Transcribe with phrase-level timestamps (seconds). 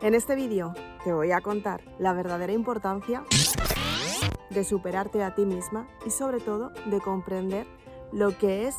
[0.00, 3.24] En este vídeo te voy a contar la verdadera importancia
[4.48, 7.66] de superarte a ti misma y sobre todo de comprender
[8.12, 8.76] lo que es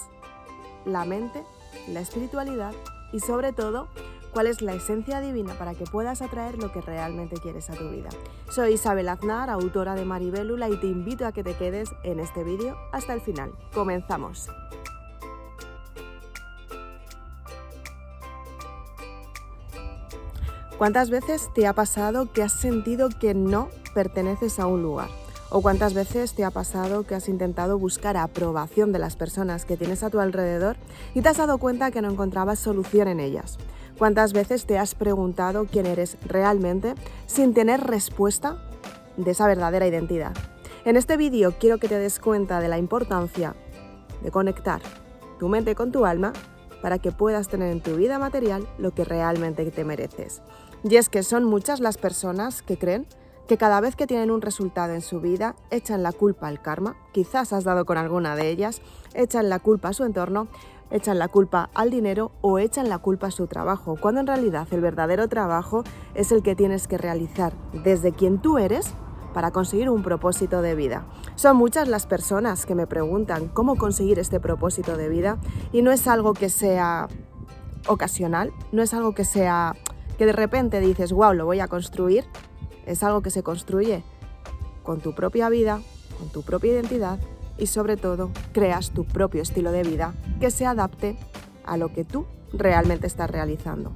[0.86, 1.44] la mente,
[1.90, 2.74] la espiritualidad
[3.12, 3.90] y sobre todo
[4.32, 7.90] cuál es la esencia divina para que puedas atraer lo que realmente quieres a tu
[7.90, 8.10] vida.
[8.50, 12.46] Soy Isabel Aznar, autora de Maribélula y te invito a que te quedes en este
[12.46, 13.52] vídeo hasta el final.
[13.74, 14.50] Comenzamos.
[20.80, 25.10] ¿Cuántas veces te ha pasado que has sentido que no perteneces a un lugar?
[25.50, 29.76] ¿O cuántas veces te ha pasado que has intentado buscar aprobación de las personas que
[29.76, 30.78] tienes a tu alrededor
[31.14, 33.58] y te has dado cuenta que no encontrabas solución en ellas?
[33.98, 36.96] ¿Cuántas veces te has preguntado quién eres realmente
[37.28, 38.64] sin tener respuesta
[39.18, 40.32] de esa verdadera identidad?
[40.86, 43.54] En este vídeo quiero que te des cuenta de la importancia
[44.24, 44.82] de conectar
[45.40, 46.32] tu mente con tu alma
[46.82, 50.42] para que puedas tener en tu vida material lo que realmente te mereces.
[50.84, 53.06] Y es que son muchas las personas que creen
[53.48, 56.96] que cada vez que tienen un resultado en su vida echan la culpa al karma,
[57.12, 58.82] quizás has dado con alguna de ellas,
[59.16, 60.48] echan la culpa a su entorno,
[60.92, 64.68] echan la culpa al dinero o echan la culpa a su trabajo, cuando en realidad
[64.72, 68.94] el verdadero trabajo es el que tienes que realizar desde quien tú eres
[69.34, 71.08] para conseguir un propósito de vida.
[71.36, 75.40] Son muchas las personas que me preguntan cómo conseguir este propósito de vida
[75.72, 77.08] y no es algo que sea
[77.88, 79.74] ocasional, no es algo que sea
[80.20, 82.26] que de repente dices, wow, lo voy a construir,
[82.86, 84.04] es algo que se construye
[84.84, 85.80] con tu propia vida,
[86.20, 87.20] con tu propia identidad
[87.58, 91.18] y sobre todo creas tu propio estilo de vida que se adapte
[91.64, 93.94] a lo que tú realmente estás realizando.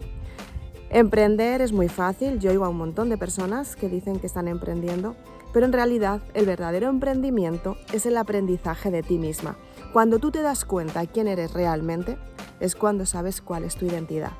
[0.90, 4.48] Emprender es muy fácil, yo oigo a un montón de personas que dicen que están
[4.48, 5.18] emprendiendo,
[5.52, 9.58] pero en realidad el verdadero emprendimiento es el aprendizaje de ti misma.
[9.92, 12.18] Cuando tú te das cuenta quién eres realmente,
[12.62, 14.32] es cuando sabes cuál es tu identidad.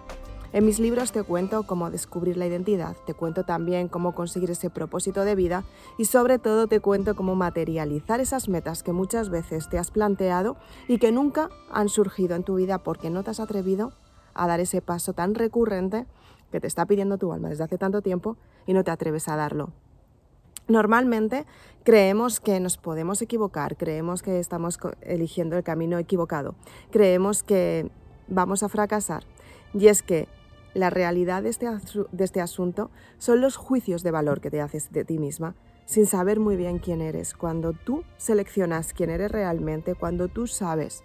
[0.54, 4.70] En mis libros te cuento cómo descubrir la identidad, te cuento también cómo conseguir ese
[4.70, 5.64] propósito de vida
[5.98, 10.56] y sobre todo te cuento cómo materializar esas metas que muchas veces te has planteado
[10.88, 13.94] y que nunca han surgido en tu vida porque no te has atrevido
[14.36, 16.06] a dar ese paso tan recurrente
[16.52, 19.36] que te está pidiendo tu alma desde hace tanto tiempo y no te atreves a
[19.36, 19.72] darlo.
[20.68, 21.48] Normalmente
[21.84, 26.54] creemos que nos podemos equivocar, creemos que estamos eligiendo el camino equivocado,
[26.92, 27.90] creemos que
[28.28, 29.24] vamos a fracasar.
[29.74, 30.28] Y es que
[30.74, 34.92] la realidad de este, de este asunto son los juicios de valor que te haces
[34.92, 37.34] de ti misma sin saber muy bien quién eres.
[37.34, 41.04] Cuando tú seleccionas quién eres realmente, cuando tú sabes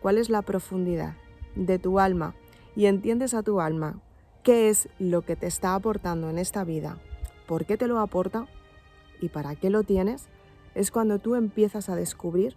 [0.00, 1.14] cuál es la profundidad
[1.56, 2.34] de tu alma
[2.76, 4.00] y entiendes a tu alma
[4.42, 6.98] qué es lo que te está aportando en esta vida,
[7.46, 8.46] por qué te lo aporta
[9.20, 10.28] y para qué lo tienes,
[10.74, 12.56] es cuando tú empiezas a descubrir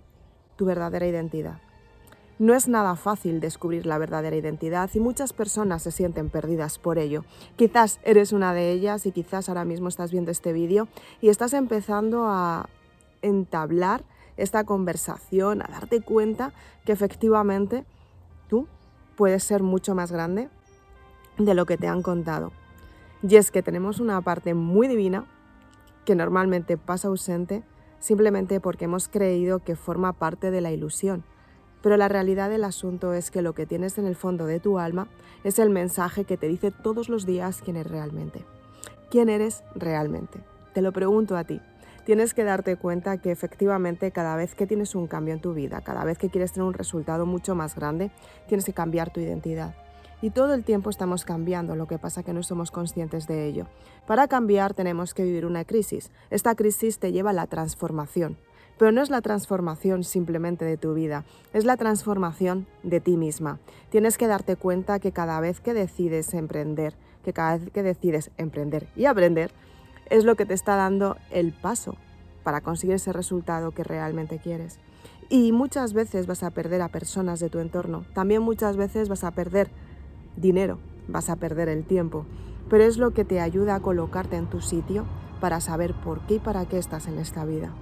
[0.56, 1.62] tu verdadera identidad.
[2.40, 7.00] No es nada fácil descubrir la verdadera identidad y muchas personas se sienten perdidas por
[7.00, 7.26] ello.
[7.56, 10.88] Quizás eres una de ellas y quizás ahora mismo estás viendo este vídeo
[11.20, 12.70] y estás empezando a
[13.24, 14.04] entablar
[14.38, 16.54] esta conversación, a darte cuenta
[16.86, 17.86] que efectivamente
[18.48, 18.68] tú
[19.16, 20.50] puedes ser mucho más grande
[21.40, 22.52] de lo que te han contado.
[23.28, 25.26] Y es que tenemos una parte muy divina
[26.06, 27.64] que normalmente pasa ausente
[28.00, 31.24] simplemente porque hemos creído que forma parte de la ilusión
[31.88, 34.78] pero la realidad del asunto es que lo que tienes en el fondo de tu
[34.78, 35.08] alma
[35.46, 38.44] es el mensaje que te dice todos los días quién eres realmente.
[39.10, 40.42] ¿Quién eres realmente?
[40.74, 41.62] Te lo pregunto a ti.
[42.04, 45.80] Tienes que darte cuenta que efectivamente cada vez que tienes un cambio en tu vida,
[45.80, 48.12] cada vez que quieres tener un resultado mucho más grande,
[48.50, 49.74] tienes que cambiar tu identidad.
[50.22, 53.68] Y todo el tiempo estamos cambiando, lo que pasa que no somos conscientes de ello.
[54.06, 56.12] Para cambiar tenemos que vivir una crisis.
[56.32, 58.38] Esta crisis te lleva a la transformación.
[58.78, 63.60] Pero no es la transformación simplemente de tu vida, es la transformación de ti misma.
[63.90, 66.94] Tienes que darte cuenta que cada vez que decides emprender,
[67.24, 69.52] que cada vez que decides emprender y aprender,
[70.10, 71.96] es lo que te está dando el paso
[72.44, 74.80] para conseguir ese resultado que realmente quieres.
[75.30, 79.24] Y muchas veces vas a perder a personas de tu entorno, también muchas veces vas
[79.24, 79.70] a perder
[80.38, 82.26] dinero, vas a perder el tiempo,
[82.70, 85.06] pero es lo que te ayuda a colocarte en tu sitio
[85.42, 87.74] para saber por qué y para qué estás en esta vida.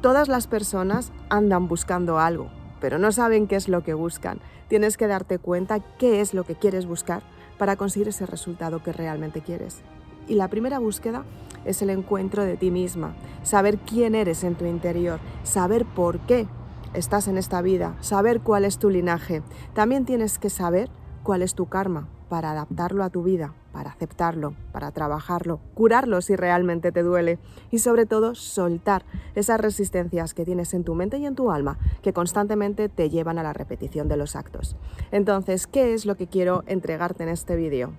[0.00, 2.48] Todas las personas andan buscando algo,
[2.80, 4.40] pero no saben qué es lo que buscan.
[4.68, 7.22] Tienes que darte cuenta qué es lo que quieres buscar
[7.58, 9.82] para conseguir ese resultado que realmente quieres.
[10.26, 11.24] Y la primera búsqueda
[11.66, 16.46] es el encuentro de ti misma, saber quién eres en tu interior, saber por qué
[16.94, 19.42] estás en esta vida, saber cuál es tu linaje.
[19.74, 20.88] También tienes que saber
[21.22, 26.36] cuál es tu karma para adaptarlo a tu vida, para aceptarlo, para trabajarlo, curarlo si
[26.36, 27.40] realmente te duele
[27.72, 29.04] y sobre todo soltar
[29.34, 33.38] esas resistencias que tienes en tu mente y en tu alma que constantemente te llevan
[33.38, 34.76] a la repetición de los actos.
[35.10, 37.92] Entonces, ¿qué es lo que quiero entregarte en este vídeo?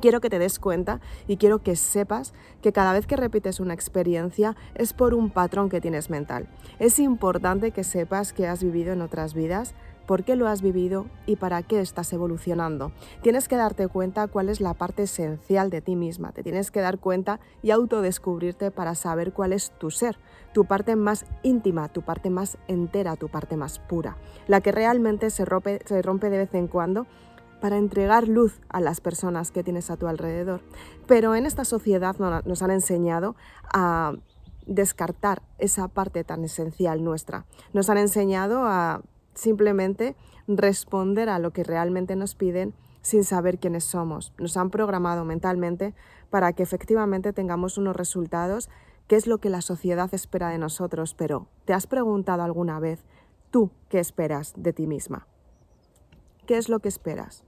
[0.00, 3.74] Quiero que te des cuenta y quiero que sepas que cada vez que repites una
[3.74, 6.48] experiencia es por un patrón que tienes mental.
[6.78, 9.74] Es importante que sepas que has vivido en otras vidas,
[10.06, 12.92] por qué lo has vivido y para qué estás evolucionando.
[13.22, 16.32] Tienes que darte cuenta cuál es la parte esencial de ti misma.
[16.32, 20.18] Te tienes que dar cuenta y autodescubrirte para saber cuál es tu ser,
[20.52, 24.16] tu parte más íntima, tu parte más entera, tu parte más pura,
[24.46, 27.06] la que realmente se rompe, se rompe de vez en cuando
[27.60, 30.60] para entregar luz a las personas que tienes a tu alrededor.
[31.06, 32.14] Pero en esta sociedad
[32.44, 33.36] nos han enseñado
[33.72, 34.12] a
[34.66, 37.46] descartar esa parte tan esencial nuestra.
[37.72, 39.00] Nos han enseñado a
[39.34, 40.16] simplemente
[40.46, 44.32] responder a lo que realmente nos piden sin saber quiénes somos.
[44.38, 45.94] Nos han programado mentalmente
[46.30, 48.70] para que efectivamente tengamos unos resultados,
[49.06, 53.04] que es lo que la sociedad espera de nosotros, pero ¿te has preguntado alguna vez
[53.50, 55.26] tú qué esperas de ti misma?
[56.46, 57.44] ¿Qué es lo que esperas?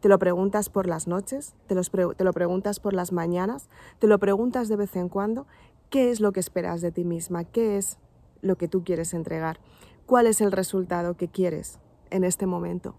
[0.00, 1.54] ¿Te lo preguntas por las noches?
[1.66, 3.68] ¿Te, ¿Te, lo preguntas por las mañanas?
[4.00, 5.46] ¿Te lo preguntas de vez en cuando?
[5.90, 7.44] ¿Qué es lo que esperas de ti misma?
[7.44, 7.98] ¿Qué es
[8.40, 9.60] lo que tú quieres entregar?
[10.06, 11.78] ¿Cuál es el resultado que quieres
[12.10, 12.96] en este momento?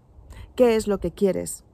[0.56, 1.64] ¿Qué es lo que quieres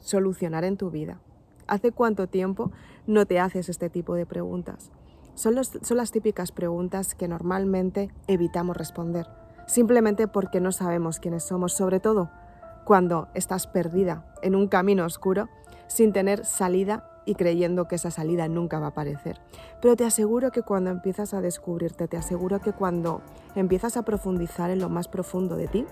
[0.00, 1.20] solucionar en tu vida?
[1.66, 2.72] ¿Hace cuánto tiempo
[3.06, 4.90] no te haces este tipo de preguntas?
[5.34, 9.26] Son, son las típicas preguntas que normalmente evitamos responder,
[9.66, 12.30] simplemente porque no sabemos quiénes somos, sobre todo
[12.84, 15.48] cuando estás perdida en un camino oscuro
[15.88, 19.38] sin tener salida y creyendo que esa salida nunca va a aparecer.
[19.82, 23.20] Pero te aseguro que cuando empiezas a descubrirte, te aseguro que cuando
[23.54, 25.84] empiezas a profundizar en lo más profundo de ti,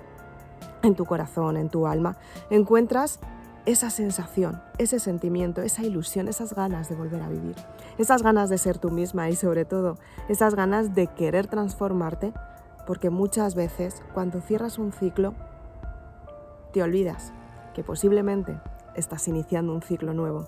[0.83, 2.17] en tu corazón, en tu alma,
[2.49, 3.21] encuentras
[3.67, 7.56] esa sensación, ese sentimiento, esa ilusión, esas ganas de volver a vivir,
[7.99, 9.99] esas ganas de ser tú misma y sobre todo
[10.31, 12.33] esas ganas de querer transformarte,
[12.87, 15.35] porque muchas veces cuando cierras un ciclo
[16.73, 17.35] te olvidas
[17.75, 18.59] que posiblemente
[18.94, 20.47] estás iniciando un ciclo nuevo.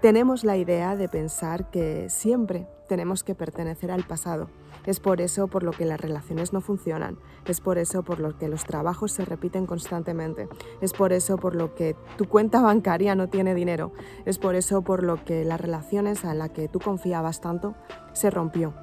[0.00, 4.48] Tenemos la idea de pensar que siempre tenemos que pertenecer al pasado.
[4.86, 7.18] Es por eso por lo que las relaciones no funcionan.
[7.46, 10.48] Es por eso por lo que los trabajos se repiten constantemente.
[10.80, 13.92] Es por eso por lo que tu cuenta bancaria no tiene dinero.
[14.24, 17.74] Es por eso por lo que las relaciones a las que tú confiabas tanto
[18.12, 18.74] se rompió.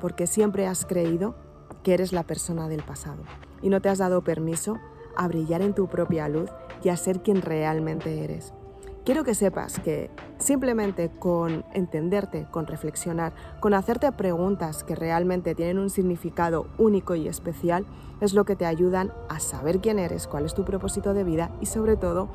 [0.00, 1.36] Porque siempre has creído
[1.84, 3.22] que eres la persona del pasado
[3.62, 4.80] y no te has dado permiso
[5.16, 6.50] a brillar en tu propia luz
[6.82, 8.52] y a ser quien realmente eres.
[9.04, 15.78] Quiero que sepas que simplemente con entenderte, con reflexionar, con hacerte preguntas que realmente tienen
[15.78, 17.84] un significado único y especial,
[18.22, 21.50] es lo que te ayudan a saber quién eres, cuál es tu propósito de vida
[21.60, 22.30] y sobre todo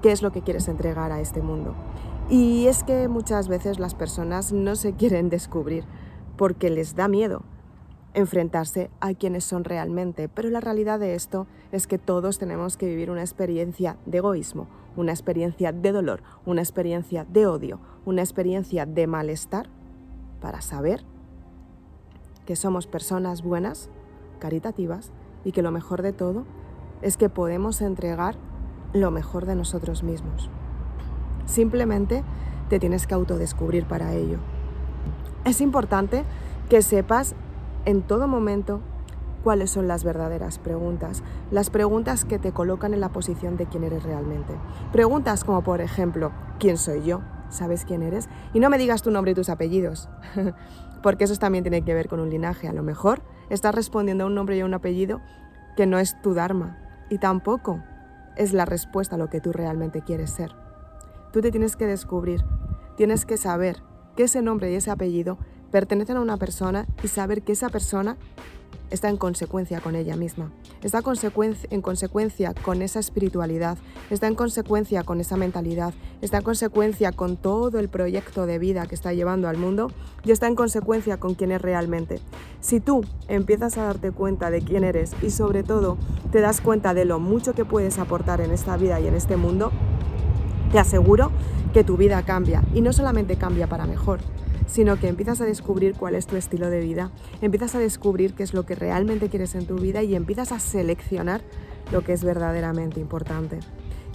[0.00, 1.74] qué es lo que quieres entregar a este mundo.
[2.30, 5.82] Y es que muchas veces las personas no se quieren descubrir
[6.36, 7.42] porque les da miedo,
[8.14, 12.86] enfrentarse a quienes son realmente, pero la realidad de esto es que todos tenemos que
[12.86, 18.86] vivir una experiencia de egoísmo, una experiencia de dolor, una experiencia de odio, una experiencia
[18.86, 19.68] de malestar
[20.40, 21.04] para saber
[22.46, 23.88] que somos personas buenas,
[24.38, 25.12] caritativas
[25.44, 26.44] y que lo mejor de todo
[27.00, 28.36] es que podemos entregar
[28.92, 30.50] lo mejor de nosotros mismos.
[31.46, 32.24] Simplemente
[32.68, 34.38] te tienes que autodescubrir para ello.
[35.44, 36.24] Es importante
[36.68, 37.34] que sepas
[37.84, 38.80] en todo momento
[39.42, 43.84] cuáles son las verdaderas preguntas, las preguntas que te colocan en la posición de quién
[43.84, 44.54] eres realmente.
[44.92, 47.20] Preguntas como por ejemplo, ¿quién soy yo?
[47.48, 48.28] ¿Sabes quién eres?
[48.54, 50.08] Y no me digas tu nombre y tus apellidos,
[51.02, 52.68] porque eso también tiene que ver con un linaje.
[52.68, 55.20] A lo mejor estás respondiendo a un nombre y a un apellido
[55.76, 56.78] que no es tu Dharma
[57.10, 57.82] y tampoco
[58.36, 60.54] es la respuesta a lo que tú realmente quieres ser.
[61.32, 62.44] Tú te tienes que descubrir,
[62.96, 63.82] tienes que saber
[64.16, 65.38] que ese nombre y ese apellido
[65.70, 68.16] pertenecen a una persona y saber que esa persona
[68.90, 70.50] está en consecuencia con ella misma,
[70.82, 73.78] está en consecuencia con esa espiritualidad,
[74.10, 78.86] está en consecuencia con esa mentalidad, está en consecuencia con todo el proyecto de vida
[78.86, 79.90] que está llevando al mundo
[80.24, 82.20] y está en consecuencia con quién es realmente.
[82.60, 85.96] Si tú empiezas a darte cuenta de quién eres y sobre todo
[86.30, 89.36] te das cuenta de lo mucho que puedes aportar en esta vida y en este
[89.36, 89.72] mundo,
[90.70, 91.30] te aseguro
[91.72, 94.20] que tu vida cambia y no solamente cambia para mejor,
[94.72, 97.10] sino que empiezas a descubrir cuál es tu estilo de vida,
[97.42, 100.58] empiezas a descubrir qué es lo que realmente quieres en tu vida y empiezas a
[100.58, 101.42] seleccionar
[101.92, 103.60] lo que es verdaderamente importante.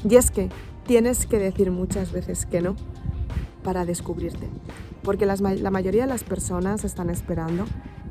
[0.04, 0.50] Y es que
[0.88, 2.76] tienes que decir muchas veces que no
[3.64, 4.50] para descubrirte,
[5.04, 7.66] porque la mayoría de las personas están esperando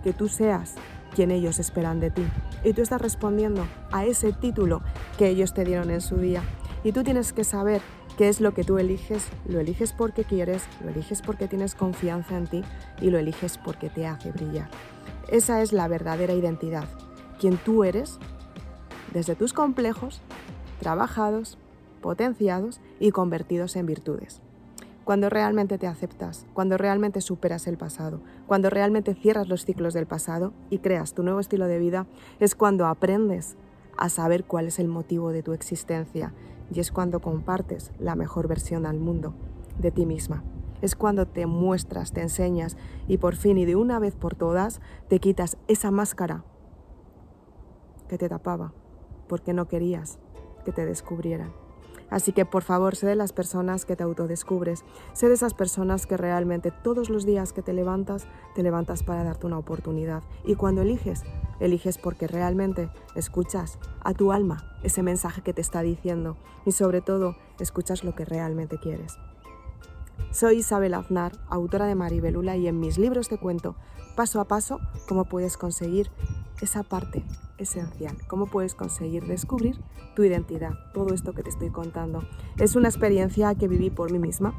[0.04, 0.76] que tú seas
[1.16, 2.22] quien ellos esperan de ti
[2.62, 4.82] y tú estás respondiendo a ese título
[5.18, 6.44] que ellos te dieron en su día.
[6.84, 7.82] Y tú tienes que saber
[8.16, 9.28] ¿Qué es lo que tú eliges?
[9.46, 12.62] Lo eliges porque quieres, lo eliges porque tienes confianza en ti
[13.02, 14.70] y lo eliges porque te hace brillar.
[15.28, 16.88] Esa es la verdadera identidad,
[17.38, 18.18] quien tú eres
[19.12, 20.22] desde tus complejos,
[20.80, 21.58] trabajados,
[22.00, 24.40] potenciados y convertidos en virtudes.
[25.04, 30.06] cuando realmente te aceptas, cuando realmente superas el pasado, cuando realmente cierras los ciclos del
[30.06, 32.06] pasado y creas tu nuevo estilo de vida,
[32.40, 33.56] es cuando aprendes
[33.96, 36.32] a saber cuál es el motivo de tu existencia
[36.72, 39.34] y es cuando compartes la mejor versión al mundo
[39.78, 40.42] de ti misma.
[40.82, 42.76] Es cuando te muestras, te enseñas
[43.08, 46.44] y por fin y de una vez por todas te quitas esa máscara
[48.08, 48.72] que te tapaba
[49.28, 50.18] porque no querías
[50.64, 51.65] que te descubrieran.
[52.10, 56.06] Así que por favor, sé de las personas que te autodescubres, sé de esas personas
[56.06, 60.22] que realmente todos los días que te levantas, te levantas para darte una oportunidad.
[60.44, 61.24] Y cuando eliges,
[61.60, 67.00] eliges porque realmente escuchas a tu alma ese mensaje que te está diciendo y sobre
[67.00, 69.18] todo escuchas lo que realmente quieres.
[70.30, 73.74] Soy Isabel Aznar, autora de Maribelula y en mis libros te cuento
[74.16, 76.10] paso a paso cómo puedes conseguir
[76.60, 77.22] esa parte
[77.58, 79.78] esencial, cómo puedes conseguir descubrir
[80.14, 82.22] tu identidad, todo esto que te estoy contando.
[82.58, 84.54] Es una experiencia que viví por mí misma,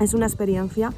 [0.00, 0.92] es una experiencia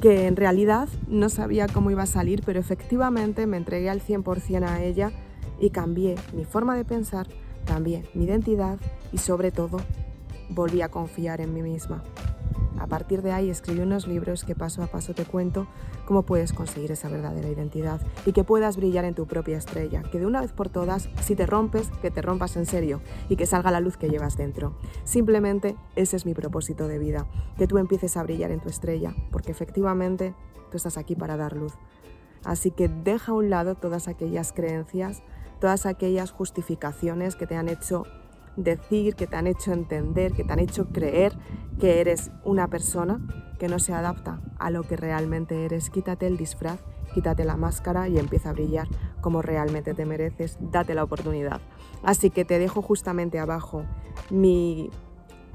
[0.00, 4.68] que en realidad no sabía cómo iba a salir, pero efectivamente me entregué al 100%
[4.68, 5.12] a ella
[5.58, 7.26] y cambié mi forma de pensar,
[7.64, 8.78] cambié mi identidad
[9.12, 9.78] y sobre todo
[10.50, 12.02] volví a confiar en mí misma.
[12.78, 15.66] A partir de ahí escribí unos libros que paso a paso te cuento
[16.04, 20.18] cómo puedes conseguir esa verdadera identidad y que puedas brillar en tu propia estrella, que
[20.18, 23.46] de una vez por todas, si te rompes, que te rompas en serio y que
[23.46, 24.74] salga la luz que llevas dentro.
[25.04, 29.14] Simplemente ese es mi propósito de vida, que tú empieces a brillar en tu estrella,
[29.30, 30.34] porque efectivamente
[30.70, 31.72] tú estás aquí para dar luz.
[32.44, 35.22] Así que deja a un lado todas aquellas creencias,
[35.60, 38.04] todas aquellas justificaciones que te han hecho
[38.56, 41.36] decir, que te han hecho entender, que te han hecho creer
[41.78, 43.20] que eres una persona
[43.58, 45.90] que no se adapta a lo que realmente eres.
[45.90, 46.80] Quítate el disfraz,
[47.14, 48.88] quítate la máscara y empieza a brillar
[49.20, 50.58] como realmente te mereces.
[50.60, 51.60] Date la oportunidad.
[52.02, 53.84] Así que te dejo justamente abajo
[54.30, 54.90] mi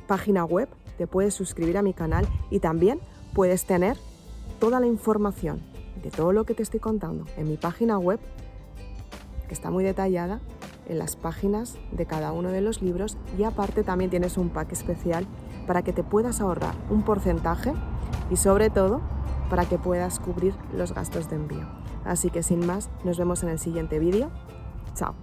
[0.08, 3.00] página web, te puedes suscribir a mi canal y también
[3.34, 3.98] puedes tener
[4.60, 5.62] toda la información
[6.02, 8.20] de todo lo que te estoy contando en mi página web,
[9.54, 10.40] está muy detallada
[10.88, 14.72] en las páginas de cada uno de los libros y aparte también tienes un pack
[14.72, 15.26] especial
[15.68, 17.74] para que te puedas ahorrar un porcentaje
[18.30, 19.02] y sobre todo
[19.50, 21.68] para que puedas cubrir los gastos de envío.
[22.06, 24.32] Así que sin más, nos vemos en el siguiente vídeo.
[24.96, 25.14] Chao.